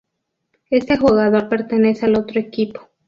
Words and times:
Este 0.71 0.97
jugador 0.97 1.47
pertenece 1.47 2.07
al 2.07 2.15
otro 2.17 2.39
equipo. 2.39 2.89